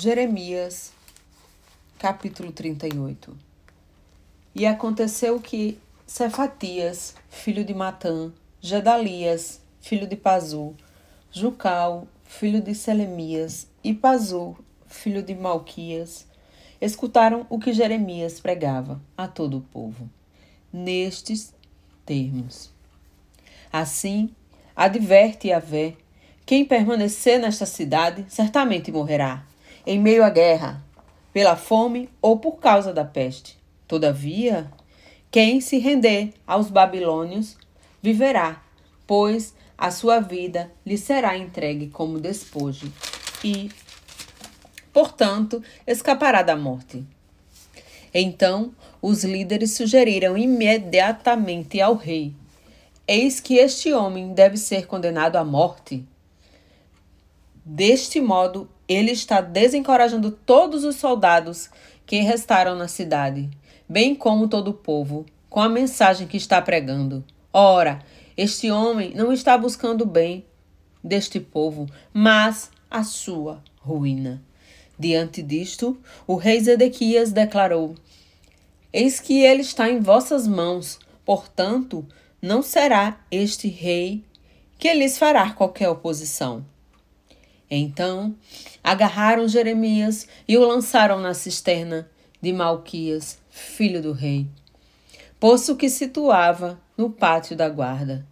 Jeremias, 0.00 0.92
capítulo 1.98 2.50
38 2.52 3.36
E 4.54 4.64
aconteceu 4.64 5.38
que 5.38 5.78
Cefatias, 6.06 7.14
filho 7.28 7.62
de 7.62 7.74
Matã, 7.74 8.32
Gedalias, 8.62 9.60
filho 9.78 10.06
de 10.06 10.16
Pazu, 10.16 10.74
Jucal, 11.30 12.08
filho 12.24 12.62
de 12.62 12.74
Selemias, 12.74 13.66
e 13.84 13.92
Pazu, 13.92 14.56
filho 14.86 15.22
de 15.22 15.34
Malquias, 15.34 16.26
escutaram 16.80 17.46
o 17.50 17.58
que 17.58 17.74
Jeremias 17.74 18.40
pregava 18.40 18.98
a 19.18 19.28
todo 19.28 19.58
o 19.58 19.60
povo, 19.60 20.08
nestes 20.72 21.52
termos. 22.06 22.70
Assim, 23.70 24.30
adverte 24.74 25.48
Yahvé, 25.48 25.94
quem 26.46 26.64
permanecer 26.64 27.38
nesta 27.38 27.66
cidade 27.66 28.24
certamente 28.30 28.90
morrerá 28.90 29.44
em 29.90 29.98
meio 29.98 30.22
à 30.22 30.30
guerra, 30.30 30.80
pela 31.32 31.56
fome 31.56 32.08
ou 32.22 32.38
por 32.38 32.60
causa 32.60 32.92
da 32.92 33.04
peste. 33.04 33.58
Todavia, 33.88 34.70
quem 35.32 35.60
se 35.60 35.78
render 35.78 36.32
aos 36.46 36.70
babilônios 36.70 37.56
viverá, 38.00 38.62
pois 39.04 39.52
a 39.76 39.90
sua 39.90 40.20
vida 40.20 40.70
lhe 40.86 40.96
será 40.96 41.36
entregue 41.36 41.88
como 41.88 42.20
despojo 42.20 42.92
e, 43.42 43.68
portanto, 44.92 45.60
escapará 45.84 46.42
da 46.42 46.54
morte. 46.54 47.04
Então, 48.14 48.72
os 49.02 49.24
líderes 49.24 49.72
sugeriram 49.72 50.38
imediatamente 50.38 51.80
ao 51.80 51.96
rei: 51.96 52.32
Eis 53.08 53.40
que 53.40 53.56
este 53.56 53.92
homem 53.92 54.34
deve 54.34 54.56
ser 54.56 54.86
condenado 54.86 55.34
à 55.34 55.44
morte. 55.44 56.04
Deste 57.64 58.20
modo, 58.20 58.70
ele 58.90 59.12
está 59.12 59.40
desencorajando 59.40 60.32
todos 60.32 60.82
os 60.82 60.96
soldados 60.96 61.70
que 62.04 62.18
restaram 62.22 62.74
na 62.74 62.88
cidade, 62.88 63.48
bem 63.88 64.16
como 64.16 64.48
todo 64.48 64.72
o 64.72 64.74
povo, 64.74 65.24
com 65.48 65.60
a 65.60 65.68
mensagem 65.68 66.26
que 66.26 66.36
está 66.36 66.60
pregando. 66.60 67.24
Ora, 67.52 68.00
este 68.36 68.68
homem 68.68 69.12
não 69.14 69.32
está 69.32 69.56
buscando 69.56 70.02
o 70.02 70.06
bem 70.06 70.44
deste 71.04 71.38
povo, 71.38 71.86
mas 72.12 72.68
a 72.90 73.04
sua 73.04 73.62
ruína. 73.78 74.42
Diante 74.98 75.40
disto, 75.40 75.96
o 76.26 76.34
rei 76.34 76.58
Zedequias 76.58 77.30
declarou: 77.30 77.94
Eis 78.92 79.20
que 79.20 79.40
ele 79.40 79.62
está 79.62 79.88
em 79.88 80.00
vossas 80.00 80.48
mãos, 80.48 80.98
portanto, 81.24 82.04
não 82.42 82.60
será 82.60 83.20
este 83.30 83.68
rei 83.68 84.24
que 84.76 84.92
lhes 84.92 85.16
fará 85.16 85.52
qualquer 85.52 85.88
oposição. 85.88 86.64
Então 87.70 88.34
agarraram 88.82 89.46
Jeremias 89.46 90.26
e 90.48 90.58
o 90.58 90.66
lançaram 90.66 91.20
na 91.20 91.34
cisterna 91.34 92.10
de 92.42 92.52
Malquias, 92.52 93.38
filho 93.48 94.02
do 94.02 94.12
rei, 94.12 94.46
poço 95.38 95.76
que 95.76 95.88
situava 95.88 96.80
no 96.96 97.10
pátio 97.10 97.56
da 97.56 97.68
guarda. 97.68 98.26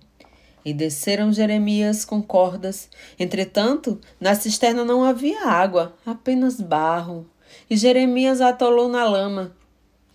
E 0.64 0.74
desceram 0.74 1.32
Jeremias 1.32 2.04
com 2.04 2.20
cordas. 2.20 2.90
Entretanto, 3.18 3.98
na 4.20 4.34
cisterna 4.34 4.84
não 4.84 5.02
havia 5.02 5.46
água, 5.46 5.94
apenas 6.04 6.60
barro. 6.60 7.26
E 7.70 7.76
Jeremias 7.76 8.42
atolou 8.42 8.88
na 8.88 9.04
lama. 9.04 9.56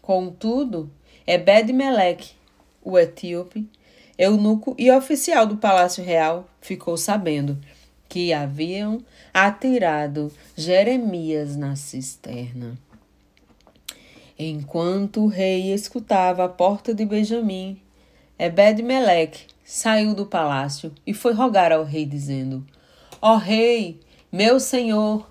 Contudo, 0.02 0.92
Ebed-Meleque, 1.26 2.34
o 2.84 3.00
etíope, 3.00 3.68
eunuco 4.16 4.76
e 4.78 4.92
oficial 4.92 5.48
do 5.48 5.58
palácio 5.58 6.04
real, 6.04 6.48
ficou 6.62 6.98
sabendo 6.98 7.58
que 8.14 8.32
haviam 8.32 9.04
atirado 9.34 10.32
Jeremias 10.56 11.56
na 11.56 11.76
cisterna. 11.76 12.78
Enquanto 14.38 15.22
o 15.22 15.28
rei 15.28 15.74
escutava 15.74 16.46
a 16.46 16.48
porta 16.48 16.94
de 16.94 17.04
Benjamim, 17.06 17.82
Ebed-Meleque 18.38 19.48
saiu 19.66 20.14
do 20.14 20.28
palácio 20.28 20.94
e 21.08 21.12
foi 21.12 21.34
rogar 21.34 21.72
ao 21.72 21.84
rei, 21.84 22.06
dizendo: 22.06 22.64
Ó 23.20 23.34
oh, 23.34 23.38
rei, 23.38 24.00
meu 24.32 24.60
senhor, 24.60 25.28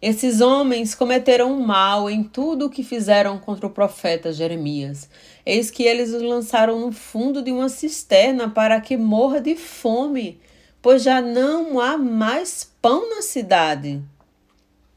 esses 0.00 0.40
homens 0.40 0.94
cometeram 0.94 1.52
um 1.52 1.66
mal 1.66 2.08
em 2.08 2.24
tudo 2.24 2.64
o 2.64 2.70
que 2.70 2.82
fizeram 2.82 3.38
contra 3.38 3.66
o 3.66 3.70
profeta 3.70 4.32
Jeremias. 4.32 5.06
Eis 5.44 5.70
que 5.70 5.82
eles 5.82 6.14
o 6.14 6.24
lançaram 6.24 6.80
no 6.80 6.92
fundo 6.92 7.42
de 7.42 7.52
uma 7.52 7.68
cisterna 7.68 8.48
para 8.48 8.80
que 8.80 8.96
morra 8.96 9.38
de 9.38 9.54
fome 9.54 10.40
pois 10.86 11.02
já 11.02 11.20
não 11.20 11.80
há 11.80 11.98
mais 11.98 12.72
pão 12.80 13.10
na 13.10 13.20
cidade. 13.20 14.00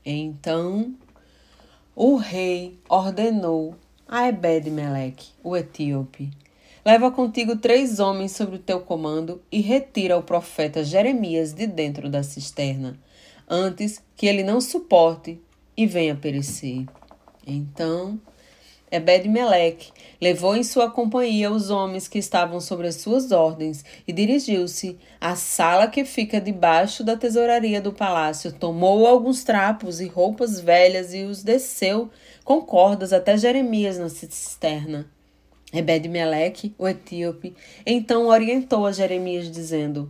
Então 0.06 0.94
o 1.96 2.16
rei 2.16 2.78
ordenou 2.88 3.74
a 4.08 4.28
Ebed-Meleque, 4.28 5.30
o 5.44 5.58
etíope: 5.58 6.30
Leva 6.86 7.10
contigo 7.10 7.56
três 7.56 8.00
homens 8.00 8.34
sobre 8.34 8.58
o 8.58 8.60
teu 8.60 8.82
comando 8.82 9.42
e 9.52 9.62
retira 9.62 10.16
o 10.16 10.22
profeta 10.22 10.84
Jeremias 10.84 11.54
de 11.54 11.66
dentro 11.66 12.08
da 12.08 12.22
cisterna, 12.22 12.96
antes 13.50 14.00
que 14.16 14.28
ele 14.28 14.44
não 14.44 14.62
suporte 14.62 15.42
e 15.76 15.88
venha 15.88 16.14
perecer. 16.14 16.86
Então 17.48 18.22
Ebed-Meleque 18.92 19.92
levou 20.20 20.56
em 20.56 20.64
sua 20.64 20.90
companhia 20.90 21.52
os 21.52 21.70
homens 21.70 22.08
que 22.08 22.18
estavam 22.18 22.60
sobre 22.60 22.88
as 22.88 22.96
suas 22.96 23.32
ordens 23.32 23.86
e 24.08 24.12
dirigiu-se 24.12 24.98
à 25.22 25.36
sala 25.36 25.88
que 25.88 26.04
fica 26.04 26.42
debaixo 26.42 27.04
da 27.04 27.16
tesouraria 27.16 27.80
do 27.80 27.94
palácio. 27.94 28.52
Tomou 28.52 29.06
alguns 29.06 29.44
trapos 29.44 30.02
e 30.02 30.08
roupas 30.08 30.60
velhas 30.60 31.14
e 31.14 31.24
os 31.24 31.44
desceu 31.44 32.10
com 32.44 32.62
cordas 32.62 33.14
até 33.14 33.38
Jeremias 33.38 33.98
na 33.98 34.10
cisterna. 34.10 35.10
Ebed-Meleque, 35.72 36.74
o 36.80 36.88
etíope, 36.88 37.56
então 37.86 38.28
orientou 38.28 38.88
a 38.88 38.92
Jeremias, 38.92 39.52
dizendo: 39.52 40.10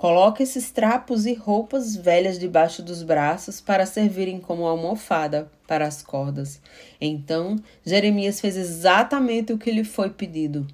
Coloque 0.00 0.42
esses 0.42 0.70
trapos 0.70 1.26
e 1.26 1.34
roupas 1.34 1.94
velhas 1.94 2.38
debaixo 2.38 2.82
dos 2.82 3.02
braços 3.02 3.60
para 3.60 3.84
servirem 3.84 4.40
como 4.40 4.66
almofada 4.66 5.52
para 5.68 5.86
as 5.86 6.02
cordas. 6.02 6.58
Então 6.98 7.56
Jeremias 7.84 8.40
fez 8.40 8.56
exatamente 8.56 9.52
o 9.52 9.58
que 9.58 9.70
lhe 9.70 9.84
foi 9.84 10.08
pedido. 10.08 10.66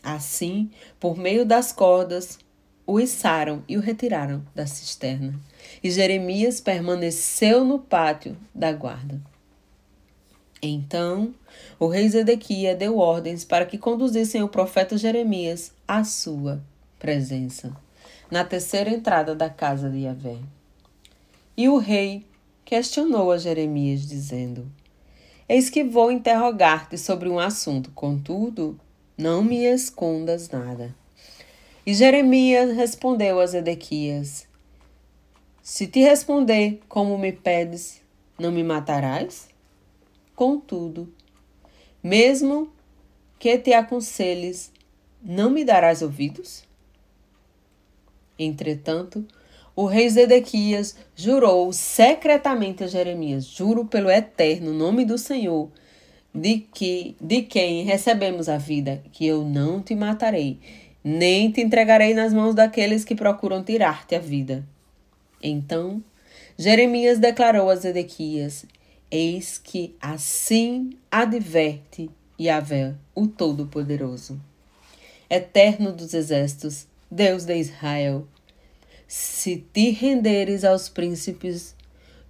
Assim, 0.00 0.70
por 1.00 1.16
meio 1.16 1.44
das 1.44 1.72
cordas, 1.72 2.38
o 2.86 3.00
içaram 3.00 3.64
e 3.68 3.76
o 3.76 3.80
retiraram 3.80 4.46
da 4.54 4.68
cisterna. 4.68 5.34
E 5.82 5.90
Jeremias 5.90 6.60
permaneceu 6.60 7.64
no 7.64 7.80
pátio 7.80 8.36
da 8.54 8.72
guarda. 8.72 9.20
Então 10.62 11.34
o 11.76 11.88
rei 11.88 12.08
Zedequia 12.08 12.76
deu 12.76 12.98
ordens 12.98 13.44
para 13.44 13.66
que 13.66 13.76
conduzissem 13.76 14.44
o 14.44 14.48
profeta 14.48 14.96
Jeremias 14.96 15.72
à 15.88 16.04
sua 16.04 16.62
presença 17.00 17.76
na 18.30 18.44
terceira 18.44 18.90
entrada 18.90 19.34
da 19.34 19.50
casa 19.50 19.90
de 19.90 20.00
Yahvé. 20.00 20.38
E 21.56 21.68
o 21.68 21.78
rei 21.78 22.24
questionou 22.64 23.32
a 23.32 23.38
Jeremias, 23.38 24.06
dizendo: 24.06 24.70
Eis 25.48 25.68
que 25.68 25.82
vou 25.82 26.12
interrogar-te 26.12 26.96
sobre 26.96 27.28
um 27.28 27.38
assunto, 27.38 27.90
contudo, 27.90 28.78
não 29.18 29.42
me 29.42 29.64
escondas 29.64 30.48
nada. 30.48 30.94
E 31.84 31.92
Jeremias 31.92 32.74
respondeu 32.76 33.40
a 33.40 33.46
Zedequias: 33.46 34.46
Se 35.62 35.86
te 35.86 36.00
responder 36.00 36.80
como 36.88 37.18
me 37.18 37.32
pedes, 37.32 38.00
não 38.38 38.52
me 38.52 38.62
matarás? 38.62 39.48
Contudo, 40.36 41.12
mesmo 42.02 42.72
que 43.38 43.58
te 43.58 43.72
aconselhes, 43.72 44.72
não 45.22 45.50
me 45.50 45.64
darás 45.64 46.00
ouvidos? 46.00 46.69
Entretanto, 48.42 49.26
o 49.76 49.84
rei 49.84 50.08
Zedequias 50.08 50.96
jurou 51.14 51.70
secretamente 51.74 52.82
a 52.82 52.86
Jeremias: 52.86 53.44
Juro 53.44 53.84
pelo 53.84 54.10
eterno 54.10 54.72
nome 54.72 55.04
do 55.04 55.18
Senhor, 55.18 55.70
de 56.34 56.60
que 56.72 57.14
de 57.20 57.42
quem 57.42 57.84
recebemos 57.84 58.48
a 58.48 58.56
vida, 58.56 59.02
que 59.12 59.26
eu 59.26 59.44
não 59.44 59.82
te 59.82 59.94
matarei, 59.94 60.58
nem 61.04 61.50
te 61.50 61.60
entregarei 61.60 62.14
nas 62.14 62.32
mãos 62.32 62.54
daqueles 62.54 63.04
que 63.04 63.14
procuram 63.14 63.62
tirar-te 63.62 64.14
a 64.14 64.18
vida. 64.18 64.66
Então, 65.42 66.02
Jeremias 66.56 67.18
declarou 67.18 67.68
a 67.68 67.76
Zedequias: 67.76 68.64
Eis 69.10 69.58
que 69.58 69.94
assim 70.00 70.96
adverte 71.10 72.08
Yahvé, 72.40 72.94
o 73.14 73.26
Todo-Poderoso, 73.26 74.40
eterno 75.28 75.92
dos 75.92 76.14
exércitos, 76.14 76.86
Deus 77.10 77.44
de 77.44 77.56
Israel, 77.56 78.24
se 79.08 79.56
te 79.72 79.90
renderes 79.90 80.64
aos 80.64 80.88
príncipes 80.88 81.74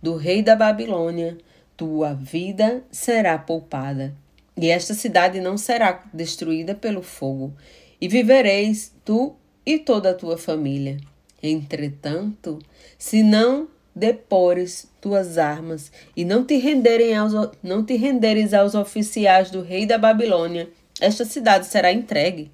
do 0.00 0.16
rei 0.16 0.42
da 0.42 0.56
Babilônia, 0.56 1.36
tua 1.76 2.14
vida 2.14 2.82
será 2.90 3.36
poupada, 3.36 4.14
e 4.56 4.70
esta 4.70 4.94
cidade 4.94 5.38
não 5.38 5.58
será 5.58 6.02
destruída 6.14 6.74
pelo 6.74 7.02
fogo, 7.02 7.52
e 8.00 8.08
vivereis 8.08 8.94
tu 9.04 9.36
e 9.66 9.78
toda 9.78 10.12
a 10.12 10.14
tua 10.14 10.38
família. 10.38 10.96
Entretanto, 11.42 12.58
se 12.96 13.22
não 13.22 13.68
depores 13.94 14.90
tuas 14.98 15.36
armas 15.36 15.92
e 16.16 16.24
não 16.24 16.42
te, 16.42 16.56
renderem 16.56 17.14
aos, 17.14 17.32
não 17.62 17.84
te 17.84 17.96
renderes 17.96 18.54
aos 18.54 18.74
oficiais 18.74 19.50
do 19.50 19.60
rei 19.60 19.84
da 19.84 19.98
Babilônia, 19.98 20.70
esta 20.98 21.26
cidade 21.26 21.66
será 21.66 21.92
entregue 21.92 22.50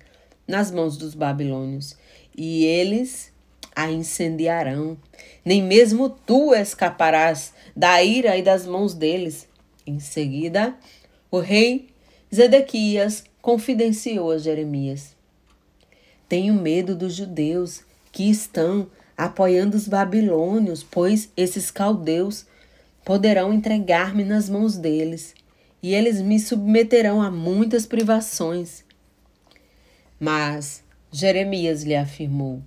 nas 0.47 0.71
mãos 0.71 0.97
dos 0.97 1.15
babilônios, 1.15 1.97
e 2.37 2.65
eles 2.65 3.33
a 3.75 3.91
incendiarão. 3.91 4.97
Nem 5.45 5.63
mesmo 5.63 6.09
tu 6.09 6.55
escaparás 6.55 7.53
da 7.75 8.03
ira 8.03 8.37
e 8.37 8.43
das 8.43 8.67
mãos 8.67 8.95
deles. 8.95 9.49
Em 9.87 10.01
seguida, 10.01 10.75
o 11.31 11.39
rei 11.39 11.89
Zedequias 12.35 13.25
confidenciou 13.41 14.33
a 14.33 14.39
Jeremias: 14.39 15.15
Tenho 16.29 16.55
medo 16.55 16.97
dos 16.97 17.15
judeus 17.15 17.83
que 18.11 18.29
estão 18.29 18.89
apoiando 19.17 19.77
os 19.77 19.87
babilônios, 19.87 20.83
pois 20.83 21.31
esses 21.37 21.71
caldeus 21.71 22.47
poderão 23.05 23.53
entregar-me 23.53 24.25
nas 24.25 24.49
mãos 24.49 24.77
deles, 24.77 25.35
e 25.83 25.95
eles 25.95 26.21
me 26.21 26.41
submeterão 26.41 27.23
a 27.23 27.31
muitas 27.31 27.87
privações. 27.87 28.85
Mas 30.19 30.83
Jeremias 31.17 31.83
lhe 31.83 31.97
afirmou: 31.97 32.61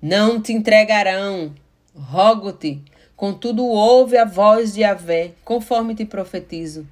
Não 0.00 0.40
te 0.40 0.52
entregarão, 0.52 1.52
rogo-te. 1.92 2.80
Contudo, 3.16 3.66
ouve 3.66 4.16
a 4.16 4.24
voz 4.24 4.74
de 4.74 4.82
Yahvé, 4.82 5.32
conforme 5.44 5.96
te 5.96 6.04
profetizo. 6.04 6.86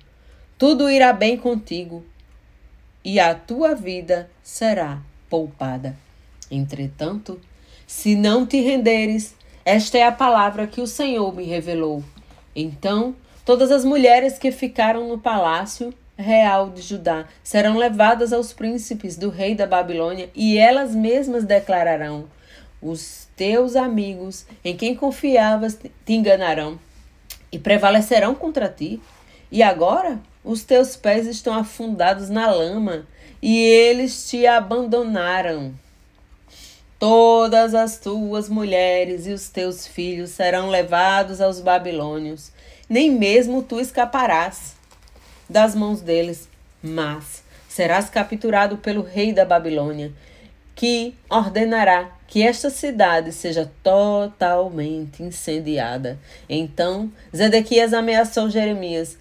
Tudo 0.58 0.90
irá 0.90 1.12
bem 1.12 1.36
contigo, 1.36 2.04
e 3.04 3.20
a 3.20 3.32
tua 3.32 3.76
vida 3.76 4.28
será 4.42 5.00
poupada. 5.30 5.96
Entretanto, 6.50 7.40
se 7.86 8.16
não 8.16 8.44
te 8.44 8.60
renderes, 8.60 9.36
esta 9.64 9.98
é 9.98 10.02
a 10.02 10.10
palavra 10.10 10.66
que 10.66 10.80
o 10.80 10.86
Senhor 10.86 11.32
me 11.32 11.44
revelou. 11.44 12.02
Então, 12.56 13.14
todas 13.44 13.70
as 13.70 13.84
mulheres 13.84 14.36
que 14.36 14.50
ficaram 14.50 15.08
no 15.08 15.18
palácio 15.18 15.94
real 16.18 16.70
de 16.70 16.82
Judá 16.82 17.26
serão 17.44 17.76
levadas 17.76 18.32
aos 18.32 18.52
príncipes 18.52 19.16
do 19.16 19.30
rei 19.30 19.54
da 19.54 19.66
Babilônia 19.66 20.28
e 20.34 20.58
elas 20.58 20.94
mesmas 20.94 21.44
declararão: 21.44 22.24
Os 22.82 23.28
teus 23.36 23.76
amigos 23.76 24.44
em 24.64 24.76
quem 24.76 24.96
confiavas 24.96 25.78
te 26.04 26.12
enganarão 26.12 26.78
e 27.52 27.58
prevalecerão 27.58 28.34
contra 28.34 28.68
ti. 28.68 29.00
E 29.50 29.62
agora 29.62 30.18
os 30.44 30.62
teus 30.64 30.94
pés 30.96 31.26
estão 31.26 31.54
afundados 31.54 32.28
na 32.28 32.50
lama 32.50 33.06
e 33.40 33.56
eles 33.58 34.28
te 34.28 34.46
abandonaram. 34.46 35.72
Todas 36.98 37.76
as 37.76 37.98
tuas 37.98 38.48
mulheres 38.48 39.26
e 39.26 39.30
os 39.30 39.48
teus 39.48 39.86
filhos 39.86 40.30
serão 40.30 40.68
levados 40.68 41.40
aos 41.40 41.60
babilônios, 41.60 42.50
nem 42.88 43.08
mesmo 43.08 43.62
tu 43.62 43.78
escaparás 43.78 44.77
das 45.48 45.74
mãos 45.74 46.00
deles, 46.00 46.48
mas 46.82 47.42
serás 47.68 48.08
capturado 48.10 48.78
pelo 48.78 49.02
rei 49.02 49.32
da 49.32 49.44
Babilônia, 49.44 50.12
que 50.74 51.14
ordenará 51.28 52.10
que 52.26 52.42
esta 52.42 52.70
cidade 52.70 53.32
seja 53.32 53.70
totalmente 53.82 55.22
incendiada. 55.22 56.18
Então 56.48 57.10
Zedequias 57.34 57.92
ameaçou 57.94 58.50
Jeremias: 58.50 59.16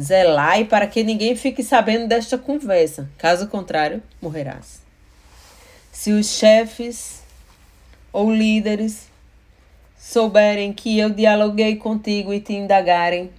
Zelai 0.00 0.64
para 0.64 0.86
que 0.86 1.04
ninguém 1.04 1.36
fique 1.36 1.62
sabendo 1.62 2.08
desta 2.08 2.38
conversa, 2.38 3.08
caso 3.18 3.48
contrário, 3.48 4.02
morrerás. 4.20 4.80
Se 5.92 6.12
os 6.12 6.26
chefes 6.26 7.22
ou 8.12 8.32
líderes 8.32 9.08
souberem 9.98 10.72
que 10.72 10.98
eu 10.98 11.10
dialoguei 11.10 11.76
contigo 11.76 12.32
e 12.32 12.40
te 12.40 12.52
indagarem, 12.52 13.30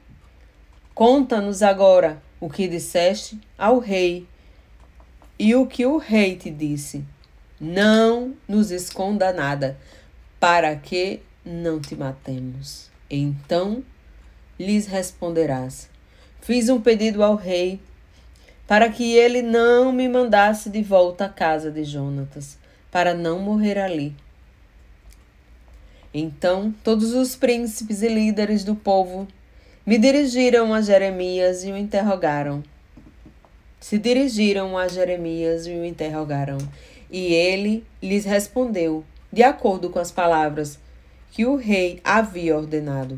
conta-nos 0.93 1.61
agora 1.61 2.21
o 2.39 2.49
que 2.49 2.67
disseste 2.67 3.39
ao 3.57 3.79
rei 3.79 4.27
e 5.39 5.55
o 5.55 5.65
que 5.65 5.85
o 5.85 5.97
rei 5.97 6.35
te 6.35 6.49
disse. 6.49 7.03
Não 7.59 8.35
nos 8.47 8.71
esconda 8.71 9.33
nada, 9.33 9.77
para 10.39 10.75
que 10.75 11.21
não 11.43 11.79
te 11.79 11.95
matemos. 11.95 12.89
Então 13.09 13.83
lhes 14.59 14.85
responderás: 14.87 15.89
Fiz 16.41 16.69
um 16.69 16.79
pedido 16.79 17.23
ao 17.23 17.35
rei 17.35 17.79
para 18.67 18.89
que 18.89 19.15
ele 19.15 19.41
não 19.41 19.93
me 19.93 20.09
mandasse 20.09 20.69
de 20.69 20.83
volta 20.83 21.25
à 21.25 21.29
casa 21.29 21.71
de 21.71 21.85
Jonatas, 21.85 22.57
para 22.91 23.13
não 23.13 23.39
morrer 23.39 23.79
ali. 23.79 24.13
Então 26.13 26.73
todos 26.83 27.13
os 27.13 27.35
príncipes 27.35 28.01
e 28.01 28.09
líderes 28.09 28.63
do 28.63 28.75
povo 28.75 29.27
me 29.87 29.97
dirigiram 29.97 30.73
a 30.73 30.81
Jeremias 30.81 31.63
e 31.63 31.71
o 31.71 31.77
interrogaram. 31.77 32.61
Se 33.79 33.97
dirigiram 33.97 34.77
a 34.77 34.85
Jeremias 34.89 35.65
e 35.65 35.69
o 35.69 35.85
interrogaram, 35.85 36.57
e 37.09 37.33
ele 37.33 37.85
lhes 38.03 38.25
respondeu, 38.25 39.05
de 39.31 39.43
acordo 39.43 39.89
com 39.89 39.97
as 39.97 40.11
palavras 40.11 40.77
que 41.31 41.45
o 41.45 41.55
rei 41.55 42.01
havia 42.03 42.57
ordenado. 42.57 43.17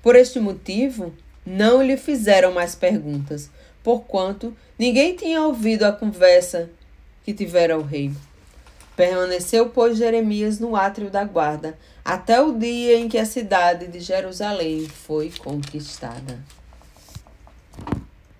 Por 0.00 0.14
este 0.14 0.38
motivo, 0.38 1.12
não 1.44 1.82
lhe 1.82 1.96
fizeram 1.96 2.52
mais 2.52 2.76
perguntas, 2.76 3.50
porquanto 3.82 4.56
ninguém 4.78 5.16
tinha 5.16 5.42
ouvido 5.42 5.82
a 5.82 5.90
conversa 5.90 6.70
que 7.24 7.34
tivera 7.34 7.76
o 7.76 7.82
rei. 7.82 8.12
Permaneceu, 8.96 9.70
pois, 9.70 9.98
Jeremias 9.98 10.60
no 10.60 10.76
átrio 10.76 11.10
da 11.10 11.24
guarda, 11.24 11.76
até 12.04 12.40
o 12.40 12.52
dia 12.52 12.96
em 12.96 13.08
que 13.08 13.18
a 13.18 13.26
cidade 13.26 13.88
de 13.88 13.98
Jerusalém 13.98 14.86
foi 14.86 15.32
conquistada. 15.36 16.38